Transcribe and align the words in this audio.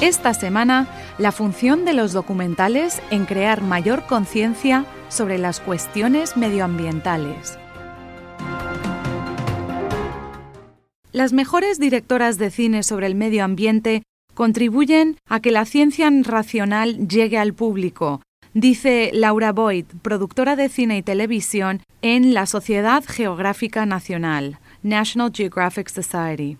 Esta 0.00 0.32
semana, 0.32 0.86
la 1.18 1.32
función 1.32 1.84
de 1.84 1.92
los 1.92 2.12
documentales 2.12 3.02
en 3.10 3.24
crear 3.24 3.62
mayor 3.62 4.06
conciencia 4.06 4.84
sobre 5.08 5.38
las 5.38 5.58
cuestiones 5.58 6.36
medioambientales. 6.36 7.58
Las 11.10 11.32
mejores 11.32 11.80
directoras 11.80 12.38
de 12.38 12.52
cine 12.52 12.84
sobre 12.84 13.08
el 13.08 13.16
medio 13.16 13.42
ambiente 13.42 14.04
contribuyen 14.34 15.16
a 15.28 15.40
que 15.40 15.50
la 15.50 15.64
ciencia 15.64 16.08
racional 16.22 17.08
llegue 17.08 17.38
al 17.38 17.52
público, 17.52 18.22
dice 18.54 19.10
Laura 19.12 19.50
Boyd, 19.50 19.86
productora 20.02 20.54
de 20.54 20.68
cine 20.68 20.98
y 20.98 21.02
televisión 21.02 21.82
en 22.02 22.34
la 22.34 22.46
Sociedad 22.46 23.02
Geográfica 23.04 23.84
Nacional, 23.84 24.60
National 24.84 25.32
Geographic 25.34 25.88
Society. 25.88 26.56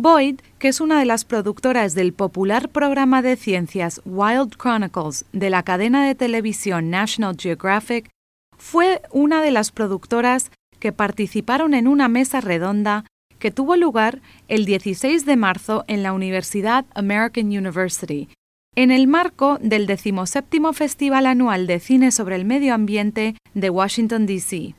Boyd, 0.00 0.36
que 0.60 0.68
es 0.68 0.80
una 0.80 1.00
de 1.00 1.04
las 1.04 1.24
productoras 1.24 1.96
del 1.96 2.12
popular 2.12 2.68
programa 2.68 3.20
de 3.20 3.34
ciencias 3.34 4.00
Wild 4.04 4.54
Chronicles 4.56 5.24
de 5.32 5.50
la 5.50 5.64
cadena 5.64 6.06
de 6.06 6.14
televisión 6.14 6.88
National 6.88 7.36
Geographic, 7.36 8.08
fue 8.56 9.02
una 9.10 9.42
de 9.42 9.50
las 9.50 9.72
productoras 9.72 10.52
que 10.78 10.92
participaron 10.92 11.74
en 11.74 11.88
una 11.88 12.06
mesa 12.06 12.40
redonda 12.40 13.06
que 13.40 13.50
tuvo 13.50 13.74
lugar 13.74 14.20
el 14.46 14.66
16 14.66 15.26
de 15.26 15.36
marzo 15.36 15.84
en 15.88 16.04
la 16.04 16.12
Universidad 16.12 16.84
American 16.94 17.46
University, 17.46 18.28
en 18.76 18.92
el 18.92 19.08
marco 19.08 19.58
del 19.60 19.88
decimoséptimo 19.88 20.74
Festival 20.74 21.26
Anual 21.26 21.66
de 21.66 21.80
Cine 21.80 22.12
sobre 22.12 22.36
el 22.36 22.44
Medio 22.44 22.72
Ambiente 22.72 23.34
de 23.54 23.68
Washington, 23.68 24.26
D.C. 24.26 24.76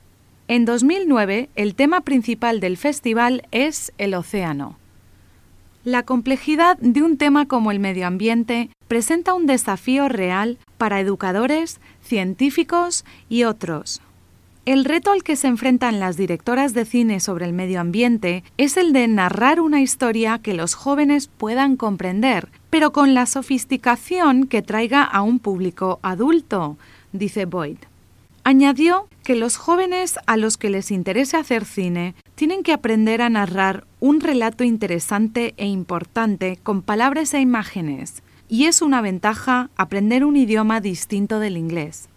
En 0.48 0.64
2009, 0.64 1.50
el 1.56 1.74
tema 1.74 2.00
principal 2.00 2.60
del 2.60 2.78
festival 2.78 3.46
es 3.50 3.92
el 3.98 4.14
océano. 4.14 4.79
La 5.84 6.02
complejidad 6.02 6.76
de 6.76 7.02
un 7.02 7.16
tema 7.16 7.48
como 7.48 7.70
el 7.70 7.80
medio 7.80 8.06
ambiente 8.06 8.68
presenta 8.86 9.32
un 9.32 9.46
desafío 9.46 10.10
real 10.10 10.58
para 10.76 11.00
educadores, 11.00 11.80
científicos 12.02 13.06
y 13.30 13.44
otros. 13.44 14.02
El 14.66 14.84
reto 14.84 15.10
al 15.10 15.22
que 15.22 15.36
se 15.36 15.46
enfrentan 15.46 15.98
las 15.98 16.18
directoras 16.18 16.74
de 16.74 16.84
cine 16.84 17.18
sobre 17.18 17.46
el 17.46 17.54
medio 17.54 17.80
ambiente 17.80 18.44
es 18.58 18.76
el 18.76 18.92
de 18.92 19.08
narrar 19.08 19.58
una 19.58 19.80
historia 19.80 20.38
que 20.38 20.52
los 20.52 20.74
jóvenes 20.74 21.28
puedan 21.28 21.76
comprender, 21.76 22.50
pero 22.68 22.92
con 22.92 23.14
la 23.14 23.24
sofisticación 23.24 24.46
que 24.48 24.60
traiga 24.60 25.02
a 25.02 25.22
un 25.22 25.38
público 25.38 25.98
adulto, 26.02 26.76
dice 27.12 27.46
Boyd. 27.46 27.78
Añadió 28.44 29.08
que 29.24 29.34
los 29.34 29.56
jóvenes 29.56 30.18
a 30.26 30.36
los 30.36 30.58
que 30.58 30.68
les 30.68 30.90
interese 30.90 31.38
hacer 31.38 31.64
cine 31.64 32.14
tienen 32.40 32.62
que 32.62 32.72
aprender 32.72 33.20
a 33.20 33.28
narrar 33.28 33.84
un 34.00 34.18
relato 34.18 34.64
interesante 34.64 35.52
e 35.58 35.66
importante 35.66 36.58
con 36.62 36.80
palabras 36.80 37.34
e 37.34 37.40
imágenes, 37.40 38.22
y 38.48 38.64
es 38.64 38.80
una 38.80 39.02
ventaja 39.02 39.68
aprender 39.76 40.24
un 40.24 40.36
idioma 40.36 40.80
distinto 40.80 41.38
del 41.38 41.58
inglés. 41.58 42.08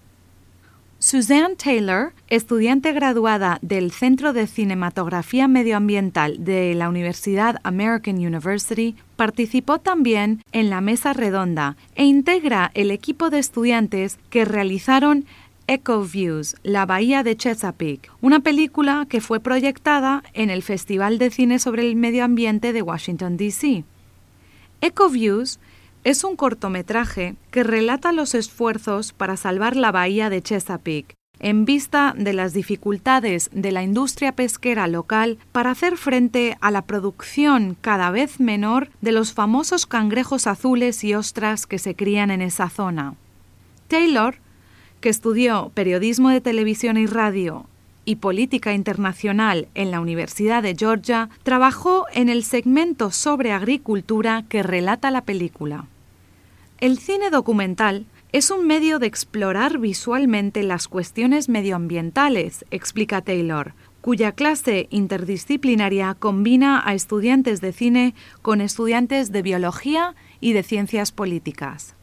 Suzanne 0.98 1.58
Taylor, 1.58 2.14
estudiante 2.30 2.94
graduada 2.94 3.60
del 3.62 3.92
Centro 3.92 4.32
de 4.32 4.48
Cinematografía 4.48 5.50
Medioambiental 5.50 6.46
de 6.46 6.74
la 6.74 6.88
Universidad 6.88 7.58
American 7.64 8.16
University, 8.16 8.96
participó 9.18 9.80
también 9.80 10.42
en 10.54 10.70
la 10.70 10.80
mesa 10.80 11.12
redonda 11.12 11.76
e 11.96 12.06
integra 12.06 12.72
el 12.76 12.92
equipo 12.92 13.30
de 13.30 13.40
estudiantes 13.40 14.18
que 14.30 14.46
realizaron 14.46 15.26
Echo 15.68 16.04
Views, 16.04 16.58
La 16.64 16.86
Bahía 16.86 17.24
de 17.24 17.38
Chesapeake, 17.38 18.12
una 18.22 18.42
película 18.42 19.06
que 19.08 19.22
fue 19.22 19.40
proyectada 19.40 20.22
en 20.34 20.50
el 20.50 20.62
Festival 20.62 21.18
de 21.18 21.30
Cine 21.30 21.58
sobre 21.58 21.88
el 21.88 21.96
Medio 21.96 22.26
Ambiente 22.26 22.74
de 22.74 22.82
Washington, 22.82 23.38
D.C. 23.38 23.86
Echo 24.82 25.10
Views 25.10 25.60
es 26.04 26.26
un 26.26 26.36
cortometraje 26.36 27.36
que 27.50 27.64
relata 27.64 28.12
los 28.12 28.36
esfuerzos 28.36 29.14
para 29.14 29.38
salvar 29.38 29.78
la 29.78 29.94
bahía 29.94 30.30
de 30.30 30.42
Chesapeake, 30.42 31.14
en 31.40 31.64
vista 31.64 32.14
de 32.18 32.34
las 32.34 32.54
dificultades 32.54 33.50
de 33.54 33.72
la 33.72 33.84
industria 33.84 34.34
pesquera 34.34 34.88
local 34.88 35.38
para 35.54 35.72
hacer 35.72 35.96
frente 35.96 36.58
a 36.60 36.72
la 36.72 36.82
producción 36.82 37.78
cada 37.80 38.12
vez 38.12 38.42
menor 38.42 38.90
de 39.00 39.14
los 39.14 39.32
famosos 39.32 39.86
cangrejos 39.86 40.46
azules 40.46 41.06
y 41.06 41.16
ostras 41.16 41.66
que 41.66 41.80
se 41.80 41.96
crían 41.96 42.32
en 42.32 42.42
esa 42.42 42.70
zona. 42.70 43.16
Taylor 43.88 44.43
que 45.04 45.10
estudió 45.10 45.70
periodismo 45.74 46.30
de 46.30 46.40
televisión 46.40 46.96
y 46.96 47.08
radio 47.08 47.66
y 48.06 48.16
política 48.16 48.74
internacional 48.74 49.68
en 49.76 49.92
la 49.92 50.00
Universidad 50.00 50.64
de 50.64 50.78
Georgia, 50.78 51.30
trabajó 51.44 52.06
en 52.14 52.30
el 52.30 52.46
segmento 52.46 53.12
sobre 53.12 53.52
agricultura 53.52 54.46
que 54.48 54.64
relata 54.64 55.12
la 55.12 55.26
película. 55.26 55.88
El 56.80 57.00
cine 57.00 57.32
documental 57.32 58.06
es 58.32 58.50
un 58.50 58.66
medio 58.66 58.98
de 58.98 59.08
explorar 59.08 59.78
visualmente 59.78 60.64
las 60.64 60.88
cuestiones 60.88 61.50
medioambientales, 61.50 62.64
explica 62.72 63.22
Taylor, 63.22 63.74
cuya 64.00 64.32
clase 64.32 64.88
interdisciplinaria 64.90 66.16
combina 66.18 66.82
a 66.86 66.94
estudiantes 66.94 67.60
de 67.60 67.74
cine 67.74 68.16
con 68.42 68.62
estudiantes 68.62 69.34
de 69.34 69.42
biología 69.42 70.16
y 70.40 70.54
de 70.54 70.64
ciencias 70.64 71.12
políticas. 71.12 71.94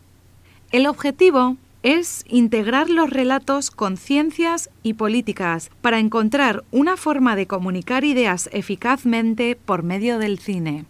El 0.70 0.86
objetivo 0.86 1.56
es 1.82 2.24
integrar 2.28 2.90
los 2.90 3.10
relatos 3.10 3.70
con 3.70 3.96
ciencias 3.96 4.70
y 4.82 4.94
políticas 4.94 5.70
para 5.80 5.98
encontrar 5.98 6.64
una 6.70 6.96
forma 6.96 7.36
de 7.36 7.46
comunicar 7.46 8.04
ideas 8.04 8.50
eficazmente 8.52 9.56
por 9.56 9.82
medio 9.82 10.18
del 10.18 10.38
cine. 10.38 10.84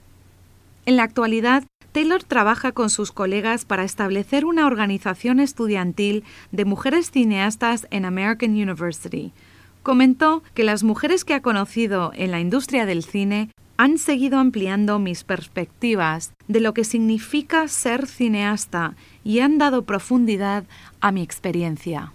En 0.87 0.97
la 0.97 1.05
actualidad, 1.05 1.65
Taylor 1.93 2.23
trabaja 2.23 2.73
con 2.73 2.91
sus 2.91 3.13
colegas 3.13 3.65
para 3.65 3.85
establecer 3.85 4.45
una 4.45 4.67
organización 4.67 5.41
estudiantil 5.41 6.25
de 6.53 6.65
mujeres 6.65 7.11
cineastas 7.11 7.87
en 7.91 8.05
American 8.05 8.51
University. 8.51 9.33
Comentó 9.83 10.43
que 10.55 10.65
las 10.65 10.83
mujeres 10.83 11.25
que 11.25 11.35
ha 11.35 11.43
conocido 11.43 12.13
en 12.15 12.31
la 12.31 12.41
industria 12.41 12.87
del 12.87 13.03
cine 13.03 13.51
han 13.81 13.97
seguido 13.97 14.39
ampliando 14.39 14.99
mis 14.99 15.25
perspectivas 15.25 16.35
de 16.49 16.61
lo 16.61 16.75
que 16.75 16.85
significa 16.85 17.67
ser 17.67 18.07
cineasta 18.07 18.95
y 19.25 19.41
han 19.41 19.57
dado 19.57 19.87
profundidad 19.87 20.65
a 21.01 21.13
mi 21.13 21.23
experiencia. 21.23 22.13